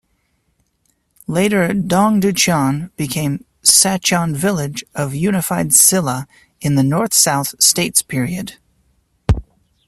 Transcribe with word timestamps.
Later 1.27 1.67
Dongducheon 1.69 2.89
became 2.95 3.45
Sacheon 3.61 4.35
village 4.35 4.83
of 4.95 5.13
Unified 5.13 5.75
Silla 5.75 6.27
in 6.59 6.73
the 6.73 6.81
North-South 6.81 7.61
States 7.61 8.01
Period. 8.01 8.55